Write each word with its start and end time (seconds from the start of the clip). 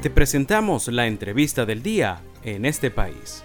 Te 0.00 0.10
presentamos 0.10 0.86
la 0.86 1.08
entrevista 1.08 1.66
del 1.66 1.82
día 1.82 2.20
en 2.44 2.64
este 2.64 2.88
país. 2.88 3.44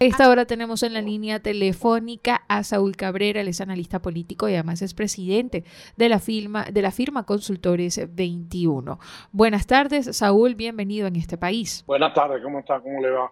A 0.00 0.04
esta 0.06 0.30
hora 0.30 0.46
tenemos 0.46 0.82
en 0.82 0.94
la 0.94 1.02
línea 1.02 1.40
telefónica 1.40 2.42
a 2.48 2.64
Saúl 2.64 2.96
Cabrera, 2.96 3.42
él 3.42 3.48
es 3.48 3.60
analista 3.60 4.00
político 4.00 4.48
y 4.48 4.54
además 4.54 4.80
es 4.80 4.94
presidente 4.94 5.64
de 5.98 6.08
la 6.08 6.20
firma, 6.20 6.64
de 6.64 6.80
la 6.80 6.90
firma 6.90 7.26
Consultores 7.26 8.00
21. 8.14 8.98
Buenas 9.30 9.66
tardes, 9.66 10.16
Saúl, 10.16 10.54
bienvenido 10.54 11.06
en 11.06 11.16
este 11.16 11.36
país. 11.36 11.84
Buenas 11.86 12.14
tardes, 12.14 12.42
¿cómo 12.42 12.60
está? 12.60 12.80
¿Cómo 12.80 13.02
le 13.02 13.10
va? 13.10 13.30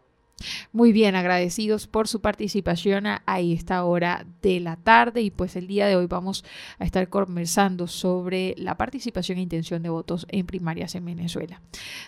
Muy 0.72 0.92
bien, 0.92 1.14
agradecidos 1.14 1.86
por 1.86 2.08
su 2.08 2.20
participación 2.20 3.06
a, 3.06 3.22
esta 3.38 3.84
hora 3.84 4.24
de 4.40 4.60
la 4.60 4.76
tarde 4.76 5.22
y 5.22 5.30
pues 5.30 5.56
el 5.56 5.66
día 5.66 5.86
de 5.86 5.96
hoy 5.96 6.06
vamos 6.06 6.44
a 6.78 6.84
estar 6.84 7.08
conversando 7.08 7.86
sobre 7.86 8.54
la 8.56 8.76
participación 8.76 9.38
e 9.38 9.42
intención 9.42 9.82
de 9.82 9.88
votos 9.88 10.26
en 10.30 10.46
primarias 10.46 10.94
en 10.94 11.04
Venezuela. 11.04 11.60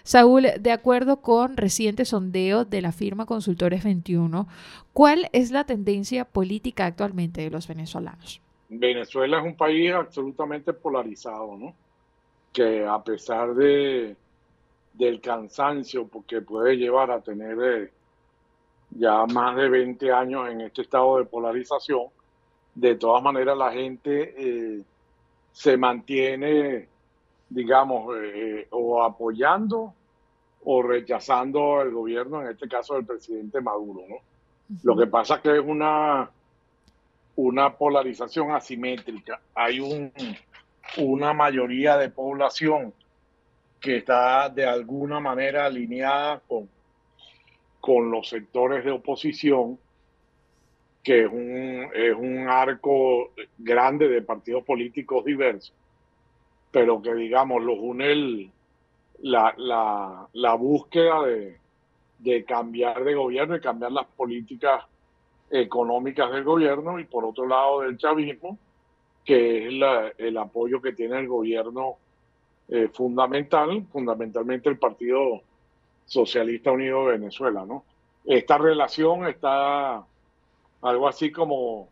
Saúl, 0.03 0.47
de 0.61 0.73
acuerdo 0.73 1.21
con 1.21 1.57
recientes 1.57 2.09
sondeos 2.09 2.69
de 2.71 2.83
la 2.83 2.93
firma 2.93 3.27
Consultores 3.27 3.83
21, 3.85 4.47
¿cuál 4.93 5.29
es 5.33 5.51
la 5.51 5.65
tendencia 5.65 6.25
política 6.25 6.87
actualmente 6.87 7.43
de 7.43 7.51
los 7.51 7.67
venezolanos? 7.69 8.41
Venezuela 8.69 9.39
es 9.39 9.45
un 9.45 9.57
país 9.57 9.93
absolutamente 9.93 10.73
polarizado, 10.73 11.57
¿no? 11.57 11.75
Que 12.53 12.87
a 12.87 13.03
pesar 13.03 13.55
de 13.55 14.17
del 14.95 15.21
cansancio 15.21 16.07
porque 16.07 16.41
puede 16.41 16.77
llevar 16.77 17.11
a 17.11 17.21
tener 17.21 17.59
eh, 17.61 17.91
ya 18.91 19.27
más 19.27 19.57
de 19.57 19.69
20 19.69 20.13
años 20.13 20.49
en 20.51 20.61
este 20.63 20.83
estado 20.83 21.19
de 21.19 21.25
polarización, 21.25 22.07
de 22.75 22.97
todas 22.97 23.23
maneras 23.23 23.57
la 23.57 23.73
gente 23.73 24.35
eh, 24.37 24.83
se 25.53 25.77
mantiene, 25.77 26.89
digamos, 27.49 28.17
eh, 28.21 28.67
o 28.71 29.03
apoyando 29.03 29.95
o 30.65 30.83
rechazando 30.83 31.81
al 31.81 31.91
gobierno, 31.91 32.43
en 32.43 32.49
este 32.49 32.69
caso 32.69 32.95
del 32.95 33.05
presidente 33.05 33.61
Maduro. 33.61 34.03
¿no? 34.09 34.17
Lo 34.83 34.97
que 34.97 35.07
pasa 35.07 35.37
es 35.37 35.41
que 35.43 35.57
es 35.57 35.65
una, 35.65 36.31
una 37.37 37.77
polarización 37.77 38.53
asimétrica. 38.53 39.41
Hay 39.55 39.79
un, 39.81 40.11
una 40.99 41.33
mayoría 41.33 41.97
de 41.97 42.09
población 42.09 42.93
que 43.81 43.99
está 43.99 44.49
de 44.49 44.65
alguna 44.65 45.21
manera 45.21 45.67
alineada 45.67 46.41
con 46.49 46.69
con 47.85 48.11
los 48.11 48.31
sectores 48.31 48.83
de 48.83 48.93
oposición, 48.93 49.79
que 51.03 51.25
es 51.25 51.31
un, 51.31 51.87
es 51.95 52.15
un 52.17 52.49
arco 52.49 53.33
grande 53.59 54.09
de 54.09 54.23
partidos 54.23 54.65
políticos 54.65 55.23
diversos, 55.23 55.75
pero 56.71 57.03
que 57.03 57.15
digamos 57.15 57.63
los 57.63 57.77
une 57.79 58.51
la, 59.21 59.53
la, 59.59 60.27
la, 60.33 60.55
búsqueda 60.55 61.25
de, 61.25 61.59
de 62.21 62.45
cambiar 62.45 63.05
de 63.05 63.17
gobierno 63.17 63.55
y 63.55 63.61
cambiar 63.61 63.93
las 63.93 64.07
políticas 64.07 64.83
económicas 65.51 66.33
del 66.33 66.43
gobierno 66.43 66.99
y 66.99 67.05
por 67.05 67.27
otro 67.27 67.47
lado 67.47 67.83
del 67.83 67.99
chavismo, 67.99 68.57
que 69.27 69.67
es 69.67 70.15
el 70.17 70.39
apoyo 70.39 70.81
que 70.81 70.95
tiene 70.95 71.19
el 71.19 71.29
gobierno 71.29 71.97
eh, 72.69 72.89
fundamental, 72.91 73.85
fundamentalmente 73.93 74.71
el 74.71 74.79
Partido 74.79 75.43
Socialista 76.05 76.71
Unido 76.71 77.07
de 77.07 77.13
Venezuela, 77.19 77.65
¿no? 77.65 77.85
Esta 78.25 78.59
relación 78.59 79.27
está 79.27 80.05
algo 80.83 81.09
así 81.09 81.31
como 81.31 81.89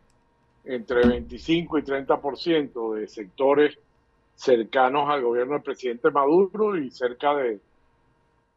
entre 0.63 1.07
25 1.07 1.77
y 1.77 1.81
30% 1.81 2.93
de 2.95 3.07
sectores 3.07 3.77
cercanos 4.35 5.09
al 5.09 5.21
gobierno 5.21 5.53
del 5.53 5.63
presidente 5.63 6.09
Maduro 6.09 6.77
y 6.77 6.89
cerca 6.89 7.35
de 7.35 7.59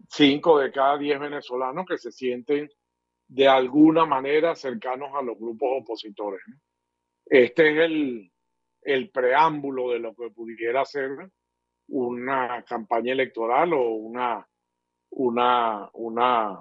5 0.08 0.58
de 0.58 0.72
cada 0.72 0.98
10 0.98 1.20
venezolanos 1.20 1.86
que 1.86 1.98
se 1.98 2.12
sienten 2.12 2.70
de 3.28 3.48
alguna 3.48 4.06
manera 4.06 4.54
cercanos 4.54 5.10
a 5.14 5.22
los 5.22 5.38
grupos 5.38 5.82
opositores. 5.82 6.41
Este 7.25 7.72
es 7.72 7.78
el, 7.78 8.31
el 8.82 9.10
preámbulo 9.10 9.91
de 9.91 9.98
lo 9.98 10.14
que 10.14 10.31
pudiera 10.31 10.84
ser 10.84 11.10
una 11.88 12.62
campaña 12.62 13.12
electoral 13.12 13.72
o 13.72 13.91
una 13.91 14.47
una, 15.16 15.88
una, 15.94 16.59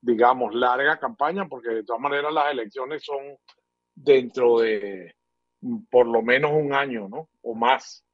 digamos, 0.00 0.54
larga 0.54 0.98
campaña, 0.98 1.48
porque 1.48 1.70
de 1.70 1.84
todas 1.84 2.02
maneras 2.02 2.32
las 2.32 2.50
elecciones 2.50 3.04
son 3.04 3.36
dentro 3.94 4.58
de 4.58 5.14
por 5.90 6.06
lo 6.06 6.22
menos 6.22 6.50
un 6.52 6.74
año, 6.74 7.08
¿no? 7.08 7.28
O 7.42 7.54
más. 7.54 8.04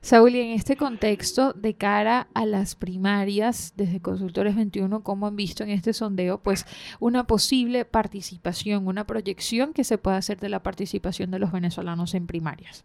Saúl, 0.00 0.36
y 0.36 0.40
en 0.40 0.52
este 0.52 0.76
contexto, 0.76 1.52
de 1.52 1.74
cara 1.74 2.28
a 2.32 2.46
las 2.46 2.74
primarias, 2.74 3.74
desde 3.76 4.00
Consultores 4.00 4.54
21, 4.54 5.02
¿cómo 5.02 5.26
han 5.26 5.36
visto 5.36 5.64
en 5.64 5.70
este 5.70 5.92
sondeo, 5.92 6.42
pues 6.42 6.64
una 7.00 7.26
posible 7.26 7.84
participación, 7.84 8.86
una 8.86 9.06
proyección 9.06 9.72
que 9.74 9.84
se 9.84 9.98
pueda 9.98 10.16
hacer 10.16 10.38
de 10.38 10.48
la 10.48 10.62
participación 10.62 11.32
de 11.32 11.40
los 11.40 11.52
venezolanos 11.52 12.14
en 12.14 12.26
primarias? 12.28 12.84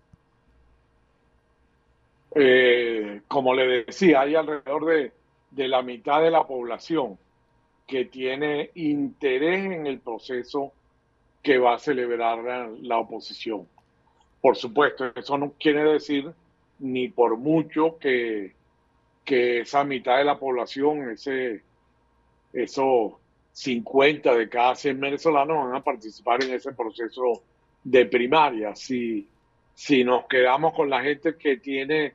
Eh, 2.33 3.21
como 3.27 3.53
le 3.53 3.83
decía, 3.85 4.21
hay 4.21 4.35
alrededor 4.35 4.85
de, 4.85 5.11
de, 5.51 5.67
la 5.67 5.81
mitad 5.81 6.21
de 6.21 6.31
la 6.31 6.47
población 6.47 7.17
que 7.85 8.05
tiene 8.05 8.71
interés 8.75 9.65
en 9.65 9.85
el 9.85 9.99
proceso 9.99 10.71
que 11.43 11.57
va 11.57 11.75
a 11.75 11.79
celebrar 11.79 12.69
la, 12.81 12.97
oposición. 12.97 13.67
Por 14.41 14.55
supuesto, 14.55 15.11
eso 15.15 15.37
no 15.37 15.53
quiere 15.59 15.83
decir 15.83 16.31
ni 16.79 17.09
por 17.09 17.37
mucho 17.37 17.97
que, 17.99 18.53
que 19.25 19.59
esa 19.61 19.83
mitad 19.83 20.17
de 20.17 20.23
la 20.23 20.39
población, 20.39 21.11
ese, 21.11 21.61
esos 22.53 23.13
50 23.51 24.35
de 24.35 24.49
cada 24.49 24.75
100 24.75 24.99
venezolanos 24.99 25.65
van 25.65 25.75
a 25.75 25.83
participar 25.83 26.43
en 26.43 26.53
ese 26.53 26.71
proceso 26.71 27.43
de 27.83 28.05
primaria. 28.05 28.75
Si, 28.75 29.27
si 29.73 30.03
nos 30.03 30.25
quedamos 30.27 30.73
con 30.73 30.89
la 30.89 31.01
gente 31.01 31.35
que 31.35 31.57
tiene 31.57 32.13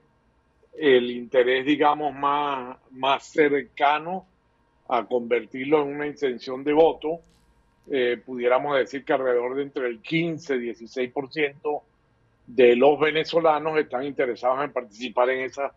el 0.78 1.10
interés, 1.10 1.64
digamos, 1.64 2.14
más, 2.14 2.76
más 2.92 3.24
cercano 3.24 4.26
a 4.88 5.04
convertirlo 5.04 5.82
en 5.82 5.96
una 5.96 6.06
intención 6.06 6.62
de 6.62 6.72
voto, 6.72 7.20
eh, 7.90 8.20
pudiéramos 8.24 8.76
decir 8.76 9.04
que 9.04 9.12
alrededor 9.12 9.54
de 9.54 9.62
entre 9.62 9.86
el 9.86 10.00
15 10.00 10.56
y 10.56 10.58
16% 10.72 11.82
de 12.46 12.76
los 12.76 12.98
venezolanos 12.98 13.78
están 13.78 14.04
interesados 14.04 14.64
en 14.64 14.72
participar 14.72 15.30
en 15.30 15.40
esas 15.40 15.72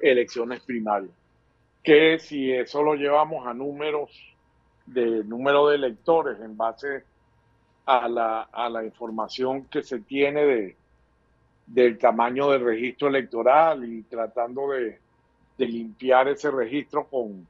elecciones 0.00 0.60
primarias. 0.62 1.12
Que 1.82 2.18
si 2.18 2.50
eso 2.50 2.82
lo 2.82 2.94
llevamos 2.94 3.46
a 3.46 3.52
números 3.52 4.10
de 4.86 5.24
número 5.24 5.68
de 5.68 5.76
electores 5.76 6.40
en 6.40 6.56
base 6.56 7.04
a 7.86 8.08
la, 8.08 8.42
a 8.42 8.68
la 8.70 8.84
información 8.84 9.64
que 9.64 9.82
se 9.82 10.00
tiene 10.00 10.44
de, 10.44 10.76
del 11.66 11.98
tamaño 11.98 12.50
del 12.50 12.64
registro 12.64 13.08
electoral 13.08 13.84
y 13.84 14.02
tratando 14.02 14.70
de, 14.70 14.98
limpiar 15.56 16.28
ese 16.28 16.50
registro 16.50 17.06
con 17.06 17.46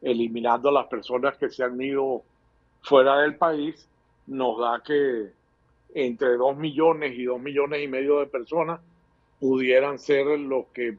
eliminando 0.00 0.68
a 0.68 0.72
las 0.72 0.86
personas 0.86 1.36
que 1.36 1.50
se 1.50 1.64
han 1.64 1.80
ido 1.80 2.22
fuera 2.82 3.18
del 3.18 3.36
país, 3.36 3.88
nos 4.26 4.58
da 4.58 4.82
que 4.84 5.30
entre 5.94 6.36
dos 6.36 6.56
millones 6.56 7.12
y 7.16 7.24
dos 7.24 7.40
millones 7.40 7.82
y 7.82 7.88
medio 7.88 8.20
de 8.20 8.26
personas 8.26 8.80
pudieran 9.38 9.98
ser 9.98 10.26
los 10.38 10.66
que 10.68 10.88
eh, 10.88 10.96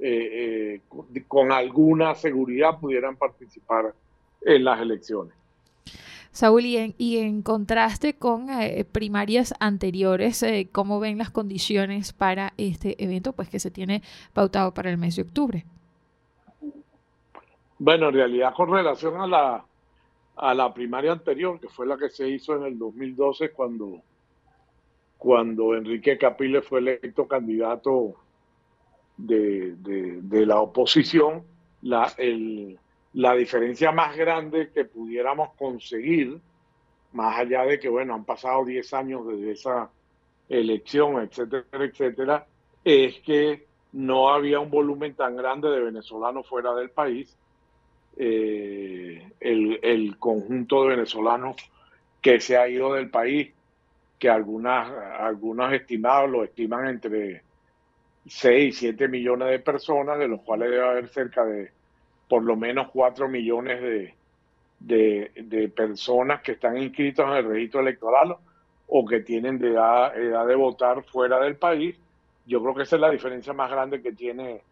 eh, 0.00 1.24
con 1.26 1.52
alguna 1.52 2.14
seguridad 2.14 2.78
pudieran 2.78 3.16
participar 3.16 3.94
en 4.42 4.64
las 4.64 4.80
elecciones. 4.80 5.34
Saúl, 6.30 6.64
y 6.64 7.16
en, 7.18 7.42
contraste 7.42 8.14
con 8.14 8.50
eh, 8.50 8.84
primarias 8.84 9.54
anteriores, 9.60 10.42
eh, 10.42 10.68
¿cómo 10.70 11.00
ven 11.00 11.18
las 11.18 11.30
condiciones 11.30 12.12
para 12.12 12.52
este 12.56 13.02
evento 13.02 13.32
pues, 13.32 13.48
que 13.48 13.58
se 13.58 13.70
tiene 13.70 14.02
pautado 14.32 14.72
para 14.74 14.90
el 14.90 14.98
mes 14.98 15.16
de 15.16 15.22
octubre? 15.22 15.64
Bueno, 17.78 18.08
en 18.08 18.14
realidad 18.14 18.54
con 18.54 18.72
relación 18.72 19.20
a 19.20 19.26
la, 19.26 19.64
a 20.36 20.54
la 20.54 20.72
primaria 20.72 21.12
anterior, 21.12 21.60
que 21.60 21.68
fue 21.68 21.86
la 21.86 21.96
que 21.96 22.10
se 22.10 22.28
hizo 22.28 22.56
en 22.56 22.64
el 22.64 22.78
2012 22.78 23.50
cuando, 23.52 24.00
cuando 25.18 25.74
Enrique 25.74 26.16
Capiles 26.16 26.64
fue 26.64 26.80
electo 26.80 27.26
candidato 27.26 28.14
de, 29.16 29.74
de 29.76 30.46
la 30.46 30.60
oposición, 30.60 31.42
la, 31.82 32.12
el, 32.18 32.78
la 33.16 33.34
diferencia 33.34 33.92
más 33.92 34.14
grande 34.14 34.70
que 34.74 34.84
pudiéramos 34.84 35.54
conseguir, 35.54 36.38
más 37.12 37.38
allá 37.38 37.62
de 37.62 37.78
que, 37.78 37.88
bueno, 37.88 38.14
han 38.14 38.26
pasado 38.26 38.62
10 38.66 38.92
años 38.92 39.26
desde 39.26 39.52
esa 39.52 39.90
elección, 40.50 41.22
etcétera, 41.22 41.64
etcétera, 41.72 42.46
es 42.84 43.18
que 43.20 43.64
no 43.92 44.28
había 44.28 44.60
un 44.60 44.70
volumen 44.70 45.14
tan 45.14 45.34
grande 45.34 45.70
de 45.70 45.80
venezolanos 45.80 46.46
fuera 46.46 46.74
del 46.74 46.90
país. 46.90 47.34
Eh, 48.18 49.26
el, 49.40 50.18
conjunto 50.18 50.82
de 50.82 50.90
venezolanos 50.90 51.56
que 52.20 52.38
se 52.38 52.58
ha 52.58 52.68
ido 52.68 52.92
del 52.92 53.08
país, 53.08 53.50
que 54.18 54.28
algunas, 54.28 54.90
algunos 55.18 55.72
estimados 55.72 56.30
lo 56.30 56.44
estiman 56.44 56.88
entre 56.88 57.42
6, 58.26 58.76
7 58.76 59.08
millones 59.08 59.48
de 59.48 59.58
personas, 59.60 60.18
de 60.18 60.28
los 60.28 60.42
cuales 60.42 60.70
debe 60.70 60.86
haber 60.86 61.08
cerca 61.08 61.46
de 61.46 61.70
por 62.28 62.42
lo 62.42 62.56
menos 62.56 62.88
4 62.92 63.28
millones 63.28 63.80
de, 63.80 64.14
de, 65.34 65.68
personas 65.68 66.42
que 66.42 66.52
están 66.52 66.78
inscritas 66.78 67.26
en 67.26 67.32
el 67.34 67.46
registro 67.46 67.80
electoral 67.80 68.36
o 68.88 69.04
que 69.04 69.20
tienen 69.20 69.58
de 69.58 69.70
edad, 69.70 70.16
edad 70.16 70.46
de 70.46 70.54
votar 70.54 71.02
fuera 71.04 71.40
del 71.40 71.56
país. 71.56 71.96
Yo 72.46 72.62
creo 72.62 72.74
que 72.74 72.82
esa 72.82 72.96
es 72.96 73.02
la 73.02 73.10
diferencia 73.10 73.52
más 73.52 73.70
grande 73.70 74.02
que 74.02 74.12
tiene 74.12 74.62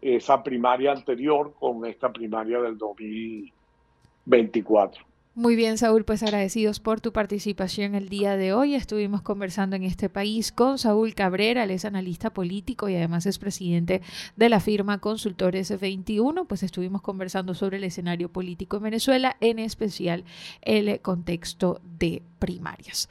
esa 0.00 0.42
primaria 0.42 0.92
anterior 0.92 1.52
con 1.58 1.84
esta 1.86 2.12
primaria 2.12 2.60
del 2.60 2.76
2024. 2.76 5.04
Muy 5.38 5.54
bien, 5.54 5.76
Saúl, 5.76 6.06
pues 6.06 6.22
agradecidos 6.22 6.80
por 6.80 7.02
tu 7.02 7.12
participación 7.12 7.94
el 7.94 8.08
día 8.08 8.38
de 8.38 8.54
hoy. 8.54 8.74
Estuvimos 8.74 9.20
conversando 9.20 9.76
en 9.76 9.82
este 9.82 10.08
país 10.08 10.50
con 10.50 10.78
Saúl 10.78 11.14
Cabrera, 11.14 11.64
él 11.64 11.72
es 11.72 11.84
analista 11.84 12.30
político 12.30 12.88
y 12.88 12.96
además 12.96 13.26
es 13.26 13.38
presidente 13.38 14.00
de 14.34 14.48
la 14.48 14.60
firma 14.60 14.96
Consultores 14.96 15.78
21. 15.78 16.46
Pues 16.46 16.62
estuvimos 16.62 17.02
conversando 17.02 17.52
sobre 17.52 17.76
el 17.76 17.84
escenario 17.84 18.30
político 18.32 18.78
en 18.78 18.84
Venezuela, 18.84 19.36
en 19.40 19.58
especial 19.58 20.24
el 20.62 21.00
contexto 21.00 21.82
de 21.98 22.22
primarias. 22.38 23.10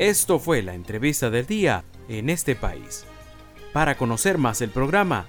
Esto 0.00 0.40
fue 0.40 0.62
la 0.62 0.74
entrevista 0.74 1.30
del 1.30 1.46
día 1.46 1.84
en 2.08 2.28
este 2.28 2.56
país. 2.56 3.04
Para 3.72 3.96
conocer 3.96 4.36
más 4.36 4.60
el 4.62 4.70
programa, 4.70 5.28